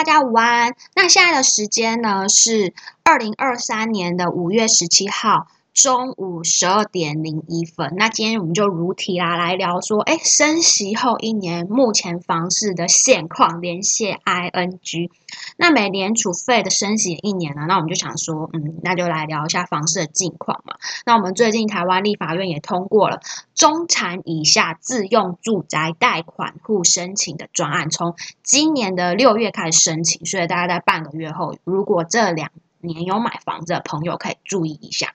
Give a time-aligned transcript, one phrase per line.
[0.00, 0.74] 大家午安。
[0.94, 5.46] 那现在的时间呢是二零二三年的五月十七号。
[5.82, 15.10] 中午十二点零一分，那今天我们就如题啦，来聊说，哎，升息后一年目前房市的现况，连线 ING。
[15.56, 20.74] 那美联储费的升息一年呢，那我们就想说，嗯，那就来聊一下房市的近况嘛。
[21.06, 23.20] 那我们最近台湾立法院也通过了
[23.54, 32.50] 中产以下自用住宅贷款户申请的专案，从今年的六月开始申请，所以大家在半个月后，如果这两
[32.82, 35.14] 年有买房子的朋友可以注意一下。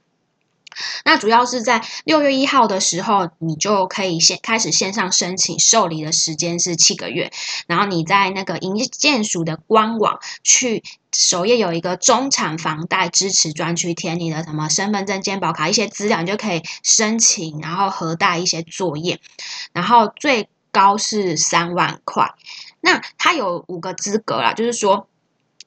[1.05, 7.31] 那主要是在六月一号的时候，你就可以先开始线上申请，受理的时间是七个月。
[7.67, 19.21] 然后你在那个银建署的官网去首页有一个中产房贷支持专区，填你的什么身份证、健保卡一些资料，你就可以申请，然后核贷一些作业。
[19.73, 22.33] 然后最高是三万块。
[22.81, 25.07] 那它有五个资格啦，就是说。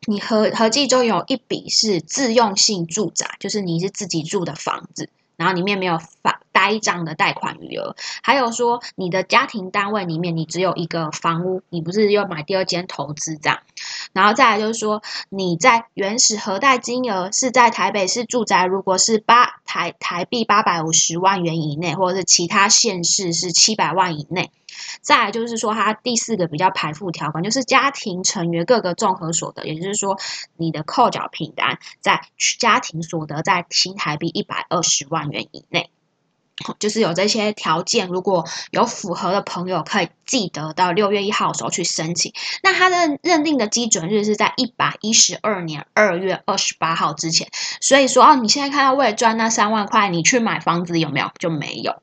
[0.06, 7.94] 你合合计中有一笔是自用性住宅，就是你是自己住的房子，然后里面没有发呆账的贷款余额。
[8.20, 13.60] 还有说你的家庭单位里面你只有一个房屋，你不是要买第二间投资这样。
[14.12, 24.50] 然后再来就是说你在原始核贷金额是在台北市住宅，如果是八台台币八百五十万元以内，或者是其他县市是七百万以内。
[25.00, 30.16] 再来就是说，它第四个比较排付条款，就是家庭成员各个综合所得，也就是说，
[30.56, 32.20] 你的扣缴凭单在
[32.58, 35.90] 家庭所得在新台币一百二十万元以内，
[36.78, 42.32] 就是有这些条件，如果有符合的朋友，可以记得到六月一号的时候去申请。
[42.62, 47.48] 那他的认定的基准日是在一百一十二年二月二十八号之前，
[47.80, 51.30] 所以说哦，你现在看到为了赚那三万块，你去买房子有没有？
[51.38, 52.02] 就没有。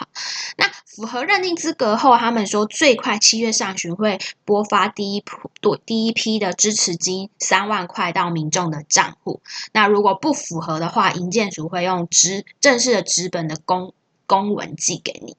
[0.00, 0.08] 好，
[0.56, 0.70] 那。
[0.96, 9.40] 符合认定资格后，他们说最快七月上旬会拨发第一普对第一批的支持金三万块到民众的账户。
[9.72, 13.94] 那如果不符合的话，营建署会用纸正式的纸本的公
[14.26, 15.36] 公文寄给你。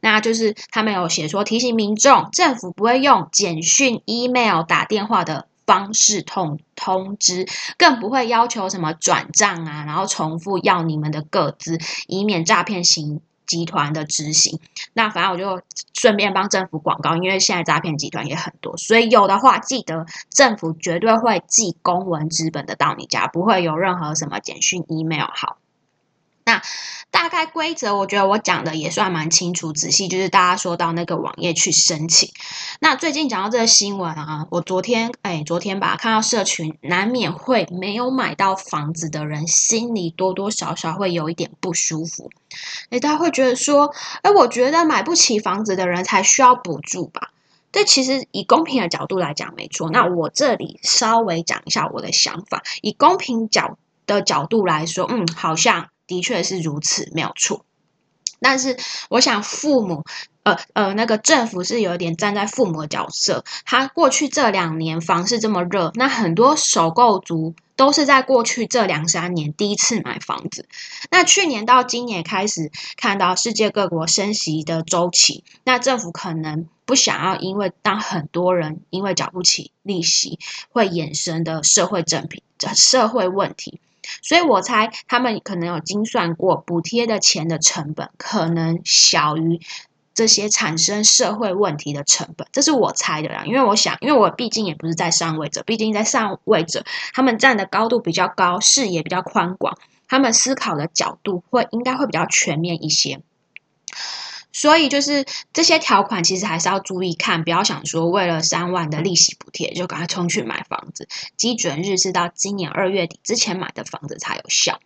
[0.00, 7.46] 那就是他们有写说提醒民众，政府不会用简讯、email、打电话的方式通通知，
[7.76, 13.20] 更不会要求什么转账啊，然后重复要你们的个资，以免诈骗行。
[13.46, 14.58] 集团的执行，
[14.92, 15.62] 那反正我就
[15.94, 25.58] 顺便帮政府广告，因为现在诈骗集团也很多，所以有的话记得政府绝对会寄公文资本的到你家，不会有任何什么简讯、email 好。
[26.44, 26.60] 那
[27.10, 32.30] 大概规则，我觉得我讲的也算蛮清楚、仔细，就是大家说到那个网页去申请。
[32.80, 42.30] 那最近讲到这个新闻啊，我昨天哎，昨天吧，看到社群，难免会没有买到房子的人，心里多多少少会有一点不舒服。
[42.90, 47.30] 哎，大家会觉得说，哎，我觉得买不起房子的人才需要补助吧？
[47.70, 49.90] 这其实以公平的角度来讲，没错。
[49.90, 55.91] 那我这里稍微讲一下我的想法，以公平角的角度来说，嗯，好像。
[56.12, 57.64] 的确是如此，没有错。
[58.38, 58.76] 但是，
[59.08, 60.04] 我想父母，
[60.42, 63.44] 呃呃，那个政府是有点站在父母的角色。
[63.64, 70.68] 他过去这两年房市这么热，那很多首购族都是在过去这两三年第一次买房子。
[71.10, 82.42] 那去年到今年开始看到世界各国升息的周期，那政府可能不想要，因为当很多人因为缴不起利息，会衍生的社会整品
[82.74, 83.80] 社会问题。
[84.22, 89.60] 所以我猜他们可能有精算过，补贴的钱的成本可能小于
[90.14, 93.44] 这些产生社会问题的成本，这是我猜的啦。
[93.46, 103.20] 因为我想，因为我毕竟也不是在上位者，毕竟在上位者，他们站的高度比较高，视野比较宽广，他们思考的角度会应该会比较全面一些。
[104.52, 111.08] 所以就是这些条款，其实还是要注意看，不要想说为了三万的利息补贴就赶快冲去买房子。
[111.36, 114.78] 基准日是到今年二月底之前买的房子才有效。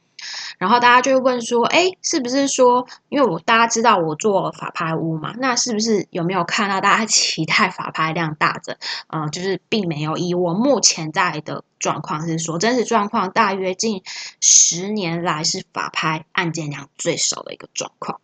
[0.59, 8.77] 然后大家就会问说：“哎，是不是说，因为我大家知道我做法拍屋嘛，那是不是有没有看到大家期待法拍量大增？
[9.09, 10.17] 嗯，就是并没有。
[10.17, 14.03] 以我目前在的状况是说，真实状况大约近
[14.41, 18.21] 十年来是法拍案件量最少的一个状况。”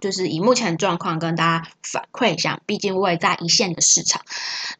[0.00, 4.22] 就是以目前状况跟大家反馈一下，毕竟我也在一线的市场。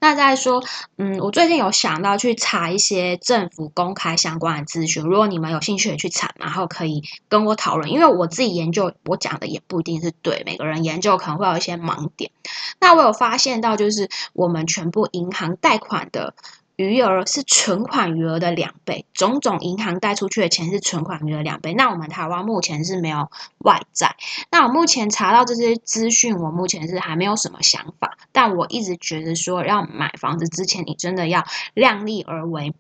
[0.01, 0.63] 那再说，
[0.97, 12.31] 嗯，我最近有想到去查一些政府公开相关的资讯，如果你们有兴趣的去查，然后可以跟我讨论，因为我自己研究，我讲的也不一定是对，每个人研究可能会有一些盲点。
[12.79, 16.35] 那我有发现到，就是我们全部银行贷款的
[16.77, 21.73] 余额是存款余额的两倍，种种银行贷出去的钱是存款余额两倍。
[21.73, 24.15] 那我们台湾目前是没有外债。
[24.51, 28.19] 那我目前查到这些资讯，我目前是还没有什么想法。
[28.31, 32.75] 但我一直觉得说，要买房子之前，你真的要量力而为。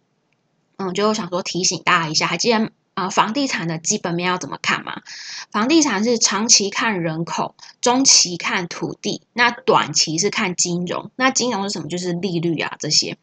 [0.76, 2.70] 嗯，就想说提醒大家一下，还记得？
[2.96, 5.02] 啊，房地产的基本面要怎么看嘛？
[5.52, 11.10] 房地产是长期看人口，中期看土地，那短期是看金融。
[11.14, 11.88] 那金融是什么？
[11.88, 13.18] 就是利率啊这些。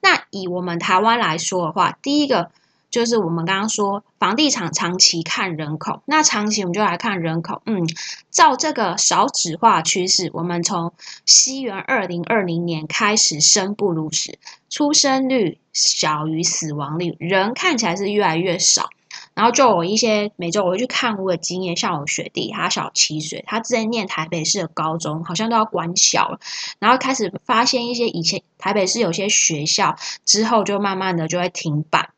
[0.00, 2.50] 那以我们台湾来说的话，第一个
[2.90, 7.62] 就是我们刚刚说房地产长期看人口，那长期我们就来看人口。
[7.64, 7.86] 嗯，
[8.32, 10.92] 照这个少子化趋势，我们从
[11.24, 14.36] 西元二零二零年开始生不如死，
[14.68, 18.90] 出生率小于死亡率，人看起来是越来越少。
[19.34, 26.38] 然后就有一些每周我会去看屋的经验，像我学弟，他小七岁，他之前念台北市的高中，好像都要关校了。
[26.78, 32.10] 然后开始发现一些以前台北市有些学校之后就慢慢的就会停办，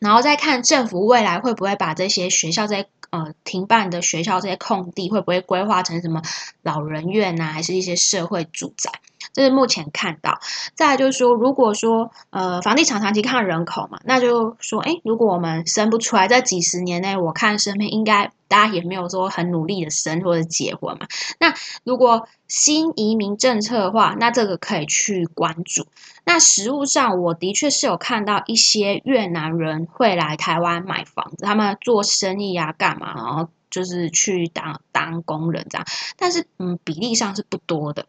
[0.00, 6.20] 然后再看政府未来会不会把这些学校在呃停办的学校这些空地会不会规划成什么
[6.62, 8.90] 老人院呐，还是一些社会住宅？
[9.32, 10.40] 这是目前看到，
[10.74, 21.06] 再来就是说，如果说呃房地产长期看人口嘛，那就说，哎，如果我们生不出来，在几十年内，我看身边应该大家也没有说很努力的生或者结婚嘛。
[21.38, 25.86] 那如果新移民政策的话，那这个可以去关注。
[26.24, 35.86] 那实物上，我的确是有看到一些越南人会来台湾买房子，他们做生意啊，干嘛，然后就是去当当工人这样，
[36.16, 38.06] 但是嗯，比例上是不多的。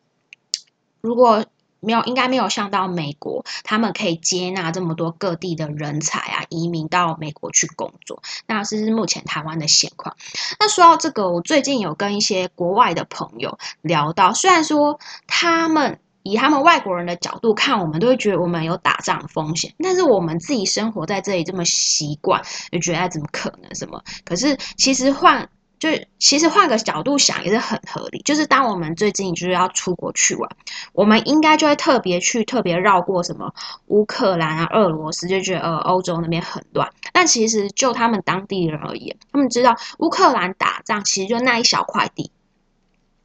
[1.01, 1.45] 如果
[1.83, 8.21] 没有，应该没有像到美国，他们可以接纳这么多各地的人才啊，移民到美国去工作。
[8.45, 10.15] 那这是目前台湾的现况。
[10.59, 22.39] 那说到这个，我最近有跟一些国外的朋友聊到，虽然说他们以他们外国人的角度看，我们都会觉得我们有打仗风险，但是我们自己生活在这里这么习惯，
[22.71, 23.99] 就觉得怎么可能什么？
[24.23, 25.49] 可是其实换。
[25.81, 25.89] 就
[26.19, 30.47] 其实换个角度想也是很合理，就是当我们最近就是要出国去玩，
[30.93, 33.51] 我们应该就会特别去特别绕过什么
[33.87, 36.87] 乌克兰啊、俄罗斯，就觉得呃欧洲那边很乱。
[37.11, 42.29] 但其实就他们当地人而言，他们知道乌克兰打仗其实就那一小块地，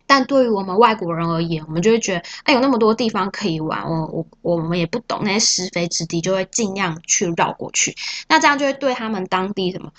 [0.06, 7.94] 但对于我们外国人而言，我们就会觉得哎有那么多地方可以玩，我我我们也不懂那些是非之地，就会尽量去绕过去。
[8.30, 9.92] 那这样就会对他们当地什么？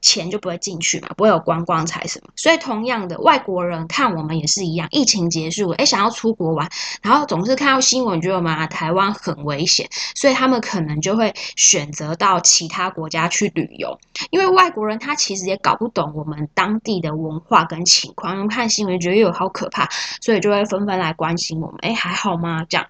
[0.00, 4.86] 钱就不会进去嘛，不会有观光财什么，所以同样的外国人看我们也是一样。
[4.90, 6.68] 疫情结束，哎，想要出国玩，
[7.02, 13.98] 然后总是看到新闻，觉得嘛台湾很危险，所以他们可能就会选择到其他国家去旅游。
[14.30, 19.88] 因为外国人他其实也搞不懂我们当地的文化跟情况，看新闻觉得又好可怕，
[20.20, 21.76] 所以就会纷纷来关心我们。
[21.80, 22.64] 哎，还好吗？
[22.68, 22.86] 这样。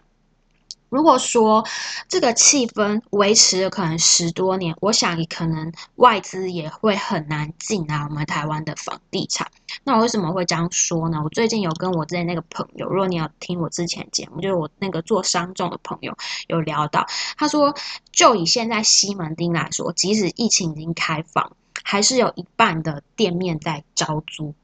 [0.97, 1.63] 如果说
[2.09, 9.47] 这个气氛维持了可能十多年，我想可能外资也会很难进来我们台湾的房地产。
[9.85, 11.21] 那我为什么会这样说呢？
[11.23, 16.17] 我最近有跟我之前那个朋友，如果你有听我之前节目，就是我那个做商众的朋友
[16.47, 17.07] 有聊到，
[17.37, 17.75] 他说，
[18.11, 21.53] 就以现在西门町来说，即使疫情已经开放，
[21.83, 24.55] 还是有一半的店面在招租。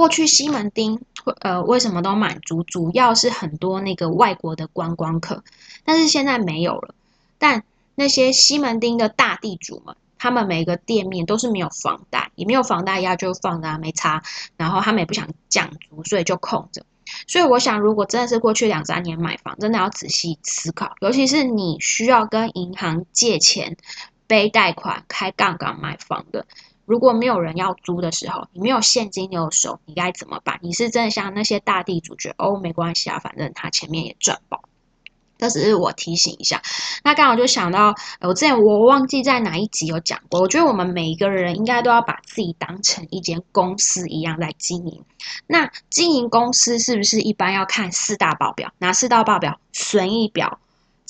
[0.00, 0.98] 过去西门町
[1.40, 2.62] 呃为什么都满足？
[2.62, 5.44] 主要是很多那个外国的观光客，
[5.84, 6.94] 但是现在没有了。
[7.36, 7.64] 但
[7.96, 14.22] 那些西门町的大地主们，他们每个店面都是没有房贷，也没有房贷压就放着没差，
[14.56, 16.82] 然后他们也不想降租，所以就空着。
[17.26, 23.76] 所以我想，如果真的是过去两三年买房，真的要仔细思考，尤其是你需要跟银行借钱、
[24.26, 26.46] 背贷款、开杠杆买房的。
[26.90, 30.58] 如果没有人要租的时候，你没有现金流的时候，你该怎么办？
[30.60, 34.60] 你是真的像那些大地主角哦，没关系啊，反正他前面也赚爆。
[35.38, 36.60] 这只是我提醒一下。
[37.04, 45.04] 那刚好就想到，我之前我忘记在哪一集有讲过，我觉得我们每一个人应该都要把自己当成一间公司一样在经营。
[45.46, 48.72] 那经营公司是不是一般要看四大报表？
[48.78, 49.60] 哪四大报表？
[49.72, 50.58] 损益表、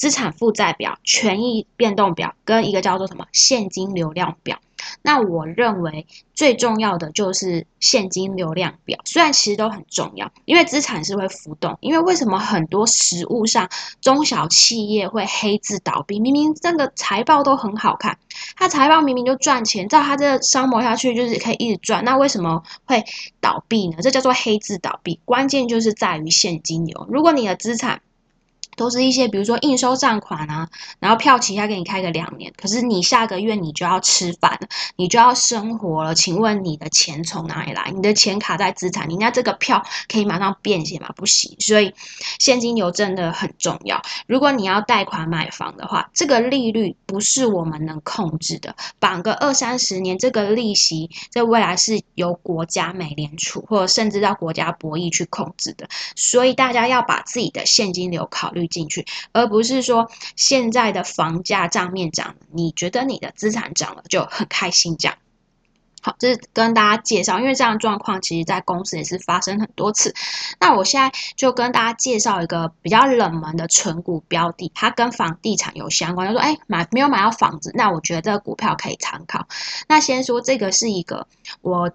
[0.00, 4.58] 资产负债表、权益变动表，跟一个叫做什么现金流量表。
[5.02, 11.76] 那我认为最重要的就是现金流量表，虽然其实都很重要，因为资产是会浮动。
[11.82, 13.68] 因为为什么很多实物上
[14.00, 16.18] 中小企业会黑字倒闭？
[16.18, 18.16] 明明这个财报都很好看，
[18.56, 23.04] 它财报明明就赚钱，照它这商模下去就是可以一直赚，那为什么会
[23.38, 23.98] 倒闭呢？
[24.00, 25.20] 这叫做黑字倒闭。
[25.26, 27.06] 关键就是在于现金流。
[27.10, 28.00] 如果你的资产
[28.76, 37.90] 都是一些比如说应收账款啊，然后票期他给你开个两年，可是你下个月你就要吃饭了，你就要生活了，请问你的钱从哪里来？
[37.94, 41.10] 你的钱卡在资产，人家这个票可以马上变现吗？
[41.16, 41.92] 不行，所以
[42.38, 44.00] 现金流真的很重要。
[44.26, 65.16] 如果你要贷款买房的话，这个利率不是我们能控制的，绑个二三十年，这个利息在未来是由国家美联储或者甚至到国家博弈去控制的，所以大家要把自己的现金流考虑进去，而不是说现在的房价账面涨，你觉得你的资产涨了就很开心这样。
[66.02, 70.14] 好，这是跟大家介绍，因为这样状况其实在公司也是发生很多次。
[70.58, 76.26] 那我现在就跟大家介绍一个比较冷门的纯股标的，它跟房地产有相关。
[76.26, 79.46] 就说，哎，买没有买到房子，那我觉得这个股票可以参考。
[79.88, 81.26] 那先说这个是一个
[81.60, 81.90] 我。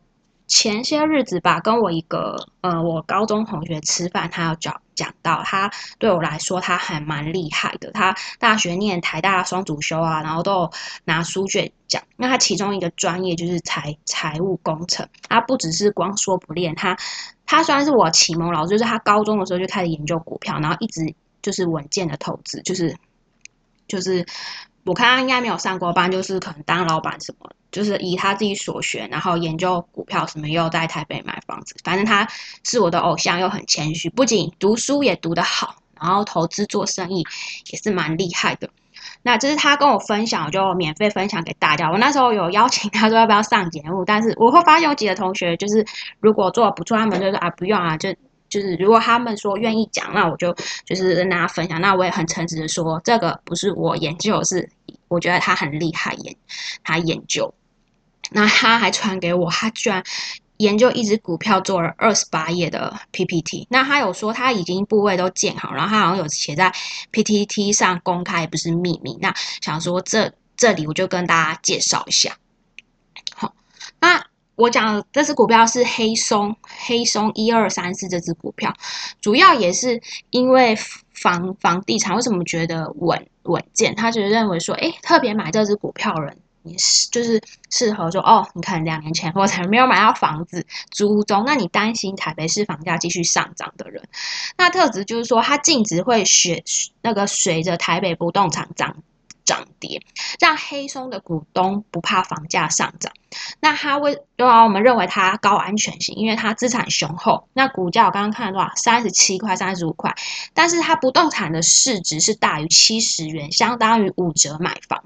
[0.48, 7.92] 前些日子吧，跟我一个呃，我高中同学吃饭，他要讲讲到他对我来说，他还蛮厉害的。
[7.92, 10.70] 他大学念台大双主修啊，然后都
[11.04, 12.02] 拿书卷讲。
[12.16, 15.08] 那他其中一个专业就是财财务工程。
[15.30, 16.98] 他不只是光说不练，他
[17.46, 22.96] 他虽然是我启蒙老师，就是他高中的时候就开始研究股票，然后一直就是稳健的投资，就是
[23.88, 24.26] 就是
[24.86, 27.50] 我看他应该没有上过班，就是可能当老板什么。
[27.72, 31.76] 就是以他自己所学，然后研究股票什么，又在台北买房子。
[31.84, 32.26] 反正他
[32.64, 37.22] 是我的偶像，又很谦虚，不仅读书也读得好，然后投资做生意
[37.72, 38.70] 也是蛮厉害的。
[39.24, 41.92] 那这是他跟我分享，我就免费分享给大家。
[41.92, 45.86] 我那时候有邀请他说要不要上节目，但是我会发现有几个同学就是
[46.22, 48.10] 如果做的不错，他们就说啊不用啊，就
[48.56, 51.82] 就是如果他们说愿意讲，那我就就是跟大家分享。
[51.82, 54.70] 那我也很诚实的说，这个不是我研究，是
[55.10, 56.34] 我觉得他很厉害研
[56.82, 57.54] 他研究。
[58.32, 60.02] 那他还传给我，他居然
[60.58, 63.68] 研究一只股票做了二十八页的 PPT。
[63.70, 66.74] 那他有说他已经部位都建好，然后他好像有写在
[67.12, 69.18] PPT 上公开，不是秘密。
[69.20, 72.38] 那想说这这里我就跟大家介绍一下。
[73.36, 73.54] 好，
[74.00, 76.56] 那我讲这只股票是黑松，
[76.88, 78.74] 黑松一二三四这只股票，
[79.22, 80.76] 主要也是因为
[81.14, 86.38] 房房地产为什么觉得稳稳健，他就认为说，哎，特别买这只股票人。
[86.68, 94.02] 你是就是适合说哦，你看两年前我才没有买到房子租中，那你担心台北市房价继续上涨的人，
[94.58, 96.64] 那特质就是说它净值会随
[97.04, 98.96] 那个随着台北不动产涨
[99.46, 100.02] 涨跌，
[100.40, 103.14] 让黑松的股东不怕房价上涨。
[103.60, 107.48] 那它为对啊，我们认为它高安全性，因为它资产雄厚。
[107.54, 108.72] 那股价我刚刚看了多少？
[108.76, 110.14] 三十七块、三十五块，
[110.54, 115.04] 但是它不动产的市值是大于七十元，相当于五折买房。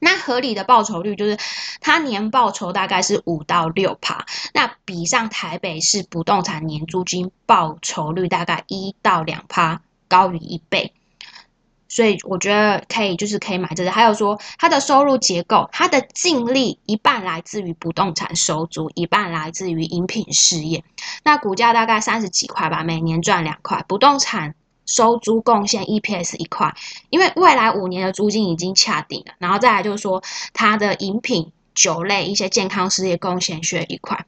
[0.00, 1.36] 那合理的报酬率就是
[1.80, 10.92] 它年报酬大概是五到六趴，那比上台北市不动产年租金报酬率大概一到两趴，高于一倍，
[11.88, 13.90] 所以我觉得可以，就是可以买这个。
[13.90, 20.84] 还有说它的收入结构，它的净利一半来自于不动产收租，一半来自于饮品事业。
[21.24, 24.54] 那股价大概三十几块吧，每年赚两块，不动产。
[24.90, 26.74] 收租贡献 EPS 一块，
[27.10, 30.22] 因为未来五年的租金已经掐定了，然后再来就是说
[30.54, 34.24] 它的饮品、酒类一些健康事业贡献血一块。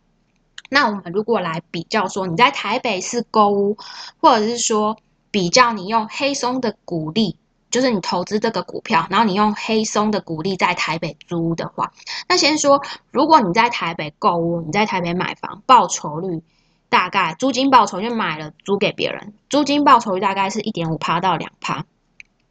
[0.69, 3.79] 那我们如果来比较说，你在台北市购物，
[4.21, 4.99] 或者是说
[5.31, 7.37] 比较你用黑松的股利，
[7.71, 11.93] 就是你投资这个股票，然后你用黑松的股利在台北租的话，
[12.29, 16.43] 那先说，如果你在台北购物，你在台北买房，报酬率。
[16.89, 21.85] 大概租金报酬就买了租给别人，租金报酬率大概是一点五趴到两趴。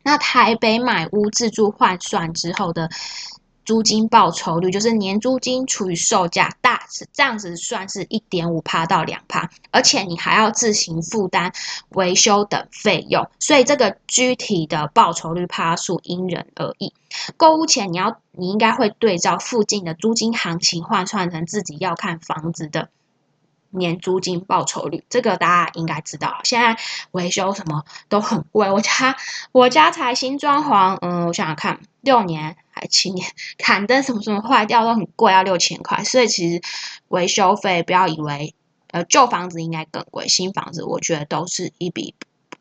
[0.02, 2.90] 那台北买屋自住换算之后的
[3.70, 11.54] 租金报酬率，就是年租金除以售价，大是这样子算是一点五趴到两趴，而且你还要自行负担
[11.90, 16.96] 维修等费用，所以这个具体的报酬率趴数因人而异。
[17.38, 22.90] 购物前你要你应该会对照附近的租金行情换算成自己要看房子的。
[23.72, 26.40] 年租金报酬率，这个大家应该知道。
[26.44, 26.76] 现在
[27.12, 29.16] 维修什么都很贵，我家
[29.52, 32.58] 我家才新装潢，嗯，我想想看，六年
[32.88, 36.04] 七年，砍灯什么什么坏掉都很贵，要六千块。
[36.04, 36.62] 所以其实
[37.10, 38.54] 维修费不要以为，
[38.92, 42.16] 呃，旧房子应该更贵，新房子我觉得都是一笔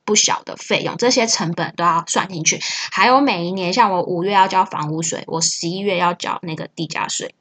[0.05, 2.59] 不小的费用，这些成本都要算进去。
[2.91, 7.35] 还有每一年，像我五月要交房屋税，我十一月要交那个地价税。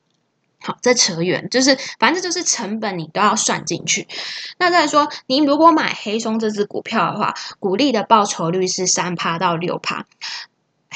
[0.59, 4.07] 好，这扯远，就是反正就是成本你都要算进去。
[4.57, 10.05] 那再说，您如果买黑松这只股票的话，股利的报酬率是三趴到六趴。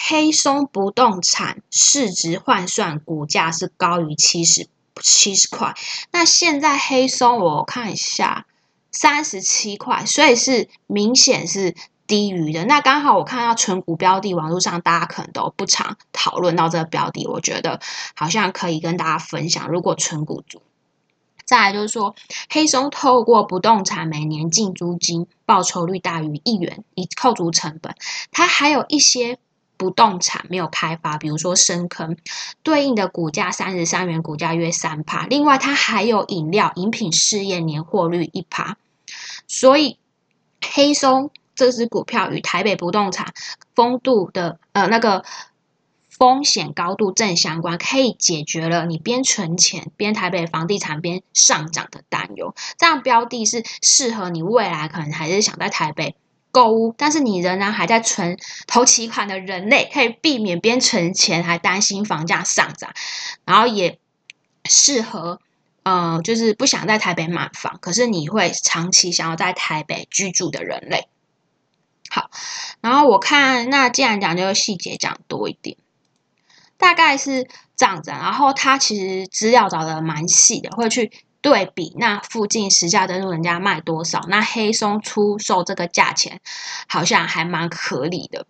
[0.08, 4.67] 黑松不动产市值换算股价是高于七十
[5.01, 5.74] 七十块。
[6.12, 8.46] 那现在黑松我看一下，
[8.91, 11.75] 三十七块，所以是明显是。
[12.08, 12.65] 低于的。
[12.65, 17.79] 那刚好我看到纯股标的，网络上大家可能都不常讨论到这个标的，我觉得
[18.15, 19.70] 好像可以跟大家分享。
[19.70, 20.62] 如果纯股族，
[21.46, 22.13] 再来就是说，
[22.50, 27.96] 黑松透过不动产每年净租金报酬率大于一元，以扣除成本，
[28.29, 29.38] 它还有一些。
[29.81, 32.15] 不动产没有开发，比如说深坑，
[32.61, 35.25] 对应的股价三十三元，股价约三趴。
[35.25, 38.77] 另外，它还有饮料饮品事业年获率一趴。
[39.47, 39.97] 所以，
[40.63, 43.33] 黑松这支股票与台北不动产
[43.73, 45.25] 风度的呃那个
[46.09, 52.53] 风险高度正相关，可以解决了你边存钱边台北房地产边上涨的担忧。
[52.77, 56.13] 这样标的是适合你未来可能还是想在台北。
[56.51, 62.93] 购物，但是你仍然还在存投期款的人类，可以避免边存钱还担心房价上涨，
[63.46, 63.98] 然后也
[64.65, 65.39] 适合
[65.84, 71.08] 呃，就是不想在台北买房，可是你会长期想要在台北居住的人类。
[72.10, 72.29] 好，
[72.81, 75.77] 然后我看那既然讲这个细节讲多一点，
[76.77, 81.12] 大概是这样子，然后他其实资料找的蛮细的，会去。
[81.41, 86.39] 对比那附近实价登录人家卖多少，那黑松出售这个价钱
[86.88, 88.45] 好像还蛮合理的。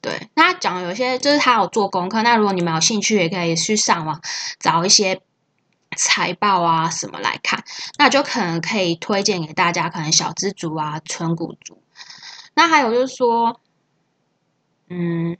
[0.00, 4.20] 对，那讲有些就是他有做功课，那如果你们有兴趣，也可以去上网
[4.58, 5.22] 找一些
[5.96, 7.64] 财报啊什么来看，
[7.98, 11.80] 那就可能可以推荐给大家，可能小资族啊、纯股族。
[12.54, 13.60] 那还有就是说，
[14.90, 15.38] 嗯，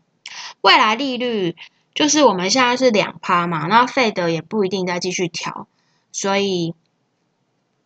[0.62, 1.56] 未来利率
[1.92, 5.68] 就是我们现在是两趴嘛，那费德也不一定再继续调。
[6.14, 6.76] 所以，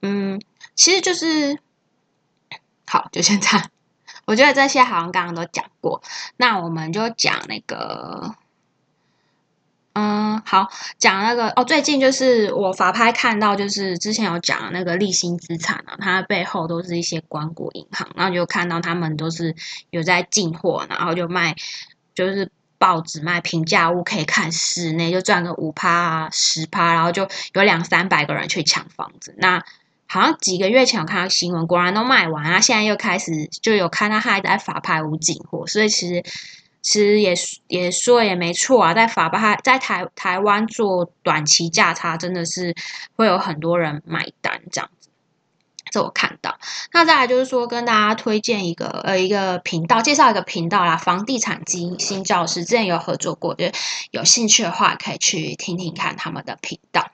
[0.02, 0.38] 嗯，
[0.74, 1.58] 其实就是
[2.86, 3.70] 好，就现在，
[4.26, 6.02] 我觉得这些好像刚刚都讲过，
[6.36, 8.34] 那我们就讲那个，
[9.94, 10.68] 嗯，好，
[10.98, 19.56] 讲那个哦，最近就是我法拍看到，就是之前有讲那个立新资产啊，它背后都是一些关谷银行，然后就看到他们都是
[19.88, 21.56] 有在进货，然后就卖，
[22.14, 22.50] 就是。
[22.78, 29.34] 报纸卖平价屋可以看室内就赚个五趴啊十趴，然后就有两三百个人去抢房子。
[29.38, 29.62] 那
[30.06, 32.60] 好像几个月前有看到新闻，果然都卖完啊！
[32.60, 36.22] 现在又开始就有看到他还在法拍屋进货，所以其实
[36.80, 37.34] 其实也
[37.66, 42.74] 也说也没错啊，在法拍在台台湾做短期价差，真的是
[43.16, 44.88] 会有很多人买单这样。
[45.90, 46.58] 这我看到，
[46.92, 53.66] 那再来就是说，跟大家推荐一个呃一个频道，介绍一个频道啦，房地产金新教师之前有合作过，就
[54.10, 57.10] 有兴趣的话可以去听听看他们的频道。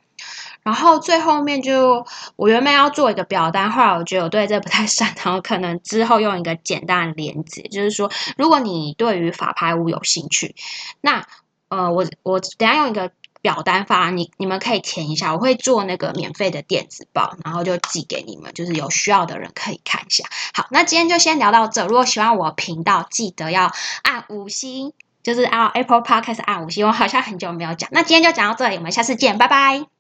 [0.63, 10.55] 然后最后面就我原本要做一个表单，后来我觉得我对这不太擅长， 可能之后用一个简单的连接，就是说，如果你对于法拍屋有兴趣，
[11.01, 11.27] 那
[11.69, 13.11] 呃我我等下用一个。
[13.45, 20.25] 表单发你，你们可以填一下，我会做那个免费的电子报，然后就寄给你们，就是有需要的人可以看一下。
[20.55, 21.87] 好，那今天就先聊到这。
[21.87, 23.71] 如果喜欢我频道，记得要
[24.03, 26.87] 按五星，就是按 Apple Podcast 按五星。
[26.87, 29.94] 我好像很久没有讲，那今天就讲到这里，我们下次见，拜拜。